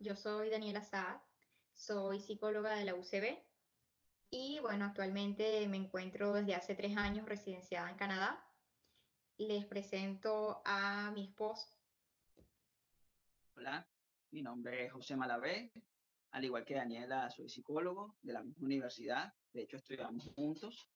[0.00, 1.20] yo soy Daniela Saad,
[1.72, 3.38] soy psicóloga de la UCB
[4.30, 8.44] y bueno, actualmente me encuentro desde hace tres años residenciada en Canadá.
[9.38, 11.68] Les presento a mi esposo.
[13.54, 13.88] Hola,
[14.32, 15.70] mi nombre es José Malavé.
[16.32, 19.32] Al igual que Daniela, soy psicólogo de la misma universidad.
[19.52, 20.90] De hecho, estudiamos juntos.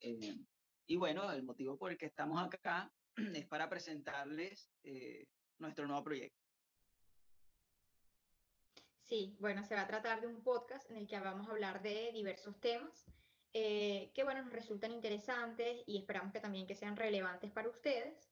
[0.00, 0.36] Eh,
[0.86, 5.28] y bueno, el motivo por el que estamos acá es para presentarles eh,
[5.58, 6.45] nuestro nuevo proyecto.
[9.08, 11.80] Sí, bueno, se va a tratar de un podcast en el que vamos a hablar
[11.80, 13.06] de diversos temas
[13.52, 18.28] eh, que, bueno, nos resultan interesantes y esperamos que también que sean relevantes para ustedes.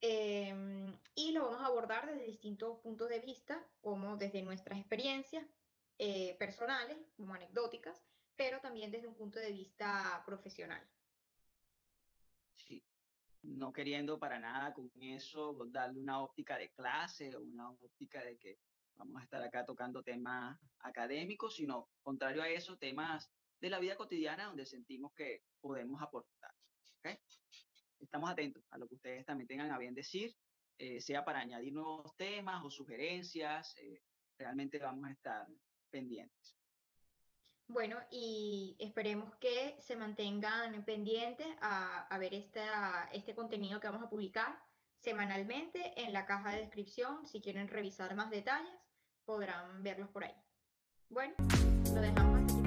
[0.00, 5.46] Em, y lo vamos a abordar desde distintos puntos de vista, como desde nuestras experiencias
[5.98, 8.04] eh, personales, como anecdóticas,
[8.36, 10.84] pero también desde un punto de vista profesional.
[12.56, 12.84] Sí,
[13.42, 18.36] no queriendo para nada con eso darle una óptica de clase o una óptica de
[18.36, 18.58] que
[18.98, 23.96] vamos a estar acá tocando temas académicos, sino contrario a eso, temas de la vida
[23.96, 26.52] cotidiana donde sentimos que podemos aportar.
[27.98, 30.36] Estamos atentos a lo que ustedes también tengan a bien decir,
[30.78, 34.02] eh, sea para añadir nuevos temas o sugerencias, eh,
[34.38, 35.46] realmente vamos a estar
[35.90, 36.56] pendientes.
[37.66, 44.04] Bueno, y esperemos que se mantengan pendientes a, a ver esta, este contenido que vamos
[44.04, 44.58] a publicar
[45.00, 47.26] semanalmente en la caja de descripción.
[47.26, 48.72] Si quieren revisar más detalles,
[49.28, 50.34] podrán verlos por ahí.
[51.10, 51.34] Bueno,
[51.94, 52.57] lo dejamos